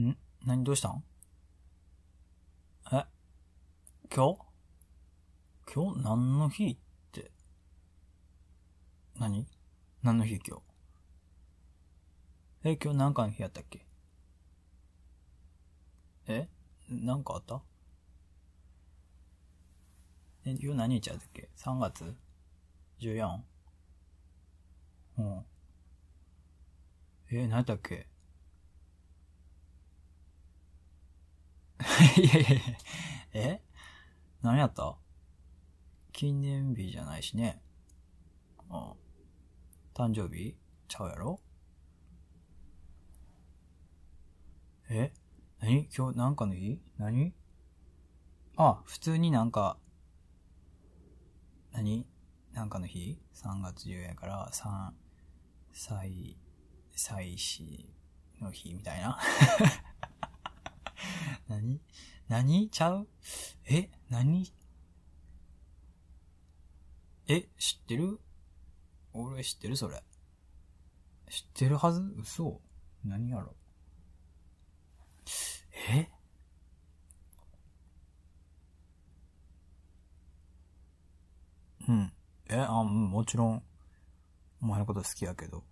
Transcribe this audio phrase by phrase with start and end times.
[0.00, 0.16] ん？
[0.46, 1.04] 何どうしたん？
[2.92, 3.04] え？
[4.14, 4.38] 今日？
[5.74, 6.02] 今日？
[6.02, 6.76] 何の日っ
[7.12, 7.30] て。
[9.18, 9.46] 何？
[10.02, 10.62] 何の日今日？
[12.64, 13.86] え、今日何かの日やったっけ？
[16.26, 16.48] え？
[16.88, 17.60] なんかあった？
[20.44, 22.16] え、今日何日やったっけ ?3 月
[23.00, 23.40] ?14?
[25.18, 25.44] うん。
[27.30, 28.08] え、何やったっけ？
[32.16, 32.60] いやいやいや、
[33.34, 33.62] え？
[34.42, 34.96] 何やった？
[36.12, 37.60] 記念日じゃないしね。
[38.70, 38.92] うん。
[39.94, 40.56] 誕生日？
[40.88, 41.40] ちゃうやろ？
[44.90, 45.12] え？
[45.60, 45.88] 何？
[45.96, 46.80] 今日なんかの日？
[46.98, 47.34] 何？
[48.56, 49.78] あ、普通になんか、
[51.72, 52.06] 何？
[52.52, 54.90] なんかの日 ?3 月10やから、3、
[55.72, 56.36] 歳、
[56.94, 57.88] 歳死
[58.40, 59.18] の日みたいな。
[61.52, 61.80] 何？
[62.28, 62.70] 何？
[62.70, 63.08] ちゃう？
[63.66, 63.90] え？
[64.08, 64.50] 何？
[67.28, 68.18] え、知ってる？
[69.12, 69.76] 俺知ってる？
[69.76, 70.02] それ。
[71.28, 72.00] 知ってるはず？
[72.16, 72.60] 嘘。
[73.04, 73.54] 何やろ？
[75.90, 76.08] え？
[81.88, 82.12] うん。
[82.48, 83.62] え、あ、んもちろん、
[84.62, 85.64] お前のこと好きやけど。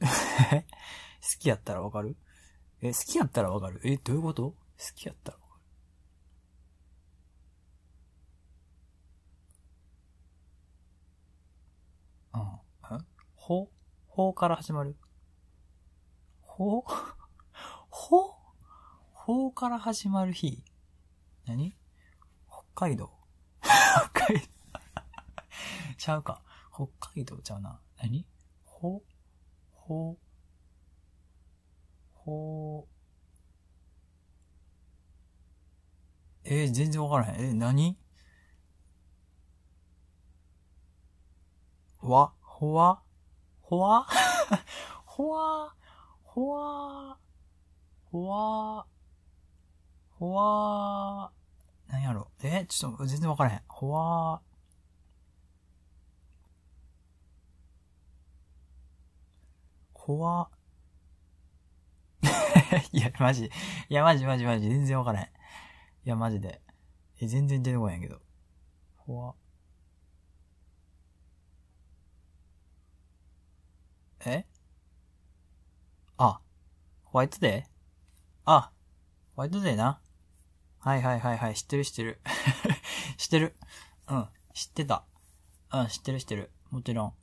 [0.00, 0.06] 好
[1.38, 2.16] きやったらわかる？
[2.82, 3.80] え、好きやったらわかる？
[3.84, 4.50] え、どういうこと？
[4.52, 4.56] 好
[4.94, 5.60] きやったらわかる。
[12.34, 12.98] うん。
[12.98, 13.04] え？
[13.34, 13.68] ほ？
[14.08, 14.96] ほから始まる？
[16.42, 16.78] ほ？
[16.78, 16.82] う
[17.90, 18.28] ほ？
[18.28, 18.32] う
[19.12, 20.62] ほうから始まる日？
[21.46, 21.76] 何？
[22.48, 23.10] 北海道。
[23.62, 24.46] 北海道。
[25.98, 26.42] ちゃうか。
[26.72, 27.80] 北海道ちゃうな。
[27.98, 28.26] 何？
[28.64, 29.02] ほ？
[29.72, 30.12] ほ？
[30.12, 30.18] う
[32.26, 32.88] ほう
[36.44, 37.50] えー全然わからへん。
[37.50, 37.96] え、何？
[42.02, 43.02] わ、ほわ、
[43.62, 44.06] ほわ？
[45.04, 45.74] ほわ、
[46.22, 47.18] ほわ、
[48.10, 48.86] ほわ、
[50.18, 51.32] ほわ、
[51.88, 52.30] 何やろ？
[52.42, 53.62] え、ちょっと全然わからへん。
[53.68, 54.40] ほわ、
[59.94, 60.48] ほわ、
[62.92, 63.46] いや、マジ。
[63.46, 63.50] い
[63.94, 64.68] や、マジマジマジ。
[64.68, 65.26] 全然わからへん。
[65.26, 65.30] い
[66.04, 66.60] や、マジで。
[67.20, 68.20] え、全然出てこないんやけど。
[68.96, 69.34] ほわ。
[74.24, 74.44] え？
[76.18, 76.40] あ、
[77.04, 77.70] ホワイトデー？
[78.44, 78.72] あ、
[79.34, 80.00] ホワイトデーな。
[80.78, 81.54] はいはいはいはい。
[81.54, 82.20] 知ってる知ってる。
[83.18, 83.56] 知ってる。
[84.08, 84.28] うん。
[84.54, 85.04] 知ってた。
[85.72, 86.52] うん、知ってる知ってる。
[86.70, 87.14] もちろん。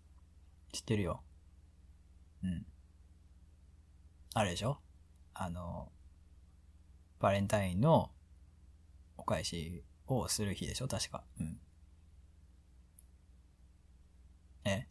[0.71, 1.23] 知ってるよ。
[2.43, 2.65] うん。
[4.33, 4.79] あれでしょ？
[5.33, 5.91] あの、
[7.19, 8.11] バレンタインの
[9.17, 10.87] お返しをする日でしょ？
[10.87, 11.23] 確か。
[11.39, 11.59] うん。
[14.65, 14.87] え？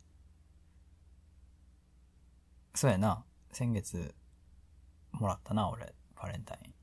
[2.74, 3.24] そうやな。
[3.52, 4.14] 先月、
[5.12, 5.94] もらったな、俺。
[6.16, 6.74] バレンタイン。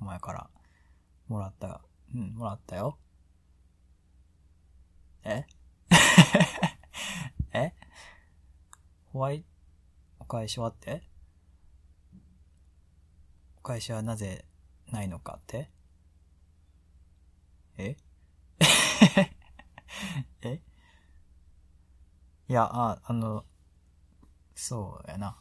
[0.00, 0.50] お前から。
[1.28, 1.80] もらった。
[2.14, 2.98] うん、もらったよ。
[5.24, 5.44] え？
[7.52, 7.72] え？
[9.12, 9.46] ホワイト、
[10.20, 11.02] お返しはって？
[13.66, 14.44] お返しはなぜ
[14.92, 15.72] ないのかって？
[17.76, 17.96] え？
[20.42, 20.62] え？
[22.46, 23.44] いや、あ、あの、
[24.54, 25.36] そうやな。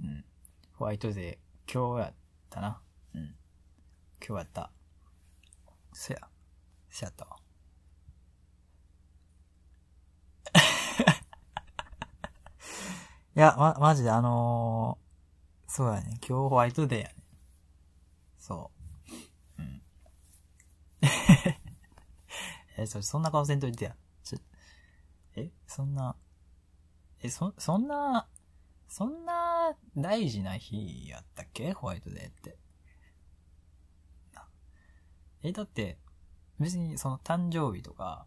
[0.00, 0.24] うん。
[0.72, 2.14] ホワイトデー、今日やっ
[2.48, 2.80] たな。
[3.14, 3.36] うん。
[4.26, 4.72] 今日やった。
[5.92, 6.20] そや。
[6.88, 7.36] そやったわ。
[13.36, 16.18] いや、ま、マジであのー、そうやね。
[16.26, 17.25] 今日ホワイトデーやね。
[18.46, 18.70] そ
[19.58, 19.62] う。
[19.62, 19.82] うん。
[22.76, 23.96] え、そ、そんな顔せんといてや。
[24.22, 24.38] ちょ、
[25.36, 26.16] え、そんな、
[27.22, 28.26] え、そ、そんな、
[28.88, 31.72] そんな大事な日やったっけ？
[31.72, 32.58] ホワイトデーって。
[35.42, 35.98] え、だって、
[36.60, 38.26] 別にその誕生日とか、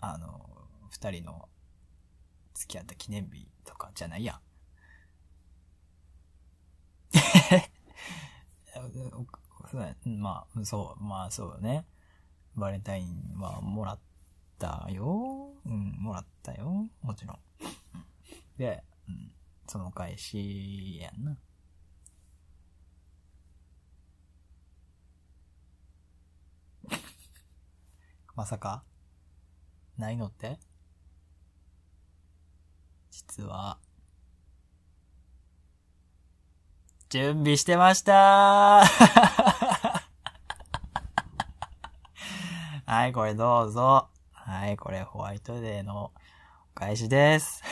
[0.00, 1.48] あの、二人の
[2.54, 4.40] 付き合った記念日とかじゃないやん。
[10.06, 11.86] まあ、そう、まあそうね。
[12.56, 13.98] バレンタインはもらっ
[14.58, 15.52] たよ。
[15.66, 16.88] うん、もらったよ。
[17.02, 17.38] もちろん。
[18.58, 19.32] で、うん、
[19.66, 21.36] その返しやんな。
[28.36, 28.84] まさか
[29.98, 30.58] ないのって？
[33.10, 33.78] 実は、
[37.14, 38.82] 準備してました
[42.86, 44.08] はい、これどうぞ。
[44.32, 46.12] はい、これホワイトデーのお
[46.74, 47.62] 返しです。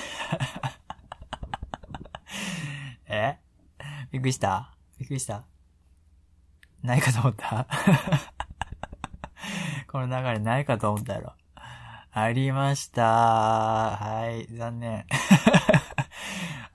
[3.06, 3.41] え？
[4.12, 4.77] びっくりした？
[5.00, 5.43] びっくりした？
[6.85, 7.67] ないかと思った？
[9.91, 11.33] この流れないかと思ったやろ。
[12.12, 13.03] ありました。
[13.97, 15.05] はい、残念。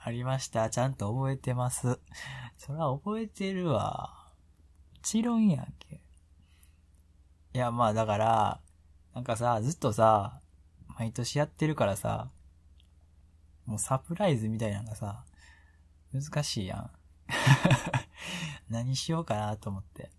[0.04, 0.70] ありました。
[0.70, 2.00] ちゃんと覚えてます。
[2.58, 4.30] そら覚えてるわ。
[4.94, 6.02] もちろんやんけ。
[7.54, 8.60] いや、まあだから、
[9.14, 10.42] なんかさ、ずっとさ、
[11.00, 12.30] 毎年やってるからさ、
[13.66, 15.24] もうサプライズみたいなのがさ、
[16.14, 16.92] 難しいやん。
[18.70, 20.10] 何しようかなと思って。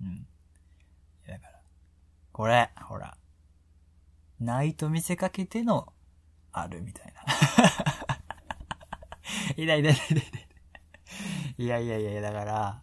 [0.00, 0.26] うん。
[1.26, 1.60] だから、
[2.32, 3.16] これ、ほら。
[4.38, 5.92] ないと見せかけての、
[6.52, 7.22] あるみたいな。
[9.56, 10.49] いやいやいやいや
[11.60, 12.82] いやいやいや、だから、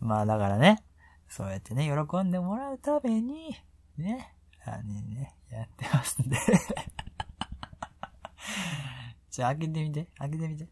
[0.00, 0.82] まあだからね、
[1.28, 3.54] そうやってね、喜んでもらうために、
[3.98, 4.34] ね、
[4.64, 6.38] あねね、やってますんで
[9.30, 10.66] じゃあ開けてみて、開けてみて。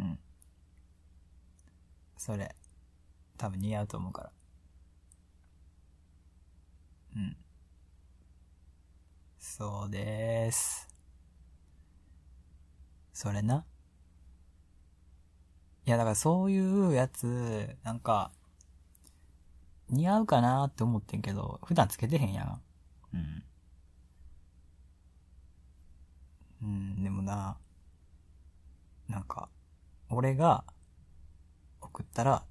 [0.00, 0.18] うん。
[2.18, 2.54] それ、
[3.38, 4.32] 多分似合うと思うから。
[7.16, 7.36] うん。
[9.38, 10.86] そうでーす。
[13.14, 13.64] それな。
[15.86, 18.32] いや、だからそういうやつ、なんか、
[19.88, 22.60] 似合うかなって思ってんけど、普段つけてへんやん。
[23.14, 23.44] うん。
[26.62, 27.56] うん、でもな、
[29.08, 29.48] なんか、
[30.10, 30.64] 俺が
[31.80, 32.44] 送ったら、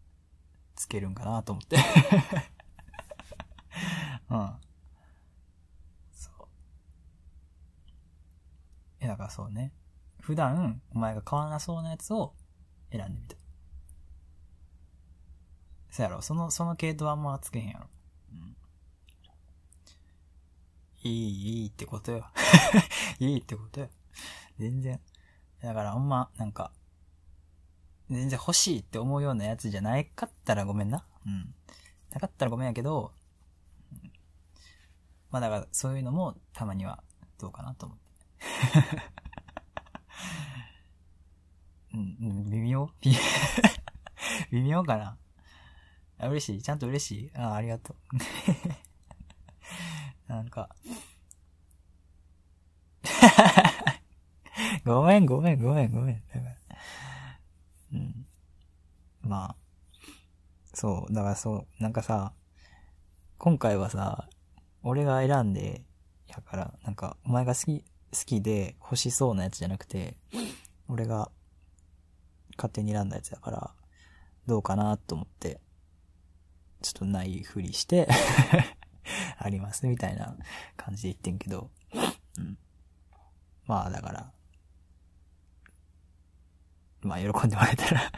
[0.77, 1.77] つけるんかなと思って
[4.29, 4.53] うん。
[6.13, 6.47] そう。
[9.01, 9.73] え、だからそうね。
[10.21, 12.33] 普段、お前が買わなそうなやつを
[12.91, 13.35] 選んでみた。
[15.91, 17.87] そやろ、その、その系統はあんまつけへんやろ。
[18.31, 18.55] うん。
[21.03, 22.29] いい、いいってことよ。
[23.19, 23.89] いいってことよ。
[24.57, 24.99] 全然。
[25.61, 26.71] だからほんま、なんか、
[28.09, 31.05] 全然欲しいって思うようなやつじゃないかったらごめんな。
[31.25, 31.55] うん。
[32.11, 33.11] なかったらごめんやけど、
[33.91, 34.11] うん、
[35.31, 37.03] まあだからそういうのもたまには
[37.39, 38.05] どうかなと思って。
[41.95, 42.89] うん、微妙？
[44.51, 45.17] 微妙かな？
[46.19, 46.61] あ嬉しい？
[46.61, 47.31] ちゃんと嬉しい？
[47.35, 47.97] ああ、りがとう。
[50.27, 50.75] なんか
[54.83, 56.21] ごめん、ごめん、ごめん、ごめん。
[57.93, 58.25] うん。
[59.21, 59.55] まあ、
[60.73, 62.33] そう、だからそう、なんかさ、
[63.37, 64.27] 今回はさ、
[64.83, 65.83] 俺が選んで、
[66.27, 67.85] やから、なんか、お前が好き、好
[68.25, 70.17] きで欲しそうなやつじゃなくて、
[70.87, 71.31] 俺が
[72.57, 73.73] 勝手に選んだやつだから、
[74.47, 75.59] どうかなと思って、
[76.81, 78.07] ちょっとないふりして
[79.39, 80.35] ありますみたいな
[80.77, 81.71] 感じで言ってんけど、
[82.37, 82.57] うん。
[83.65, 84.31] まあだから、
[87.01, 88.01] まあ喜んでもらえたら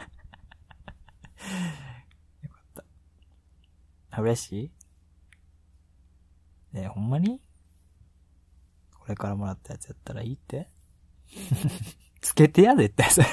[2.42, 2.84] よかっ
[4.10, 4.20] た。
[4.22, 4.52] 嬉し
[6.74, 6.76] い？
[6.76, 7.40] ねほんまに？
[8.94, 10.68] これからもらったやつやったらいいって？
[12.20, 13.26] つけてや、絶対それ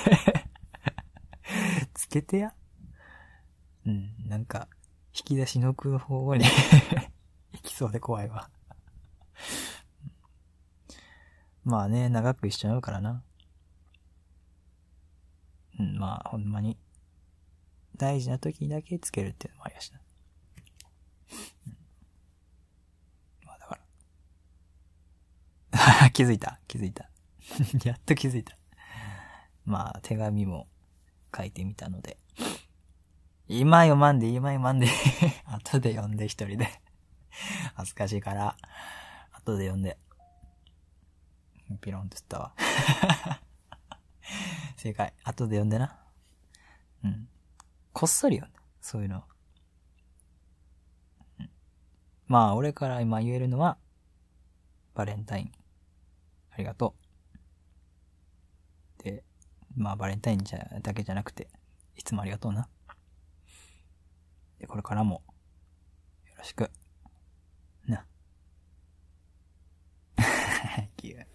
[2.15, 2.53] けてや。
[3.86, 4.67] うん、なんか、
[5.13, 6.45] 引き出しの奥の方に
[7.53, 8.50] 行きそうで怖いわ
[11.63, 13.24] まあね、長く一緒になるからな。
[15.79, 16.77] うん、まあ、ほんまに、
[17.98, 20.00] 大事な時だけつけるっていうのもありやしな。
[23.45, 23.79] まあ、だか
[25.72, 26.10] ら。
[26.12, 27.10] 気づいた気づいた。
[27.84, 28.57] やっと気づいた。
[29.65, 30.67] まあ、手紙も
[31.36, 32.18] 書いてみたので。
[33.48, 34.88] 今読まんで、今読まんで
[35.46, 36.82] 後で読んで一人で
[37.75, 38.58] 恥ずかしいから、
[39.32, 39.98] 後で読んで。
[41.82, 42.56] ピロンって言ったわ
[44.77, 45.13] 正解。
[45.24, 46.00] 後で読んでな。
[47.04, 47.27] うん。
[47.92, 48.60] こっそり読んで。
[48.82, 49.24] そういうの。
[52.27, 53.77] まあ、俺から今言えるのは、
[54.94, 55.51] バレンタイン。
[56.51, 57.04] ありがとう。
[59.75, 61.48] まあ、バレンタインじゃ、だけじゃなくて、
[61.96, 62.67] いつもありがとうな。
[64.60, 65.22] で、これからも、
[66.27, 66.72] よろしく。
[67.88, 68.05] な。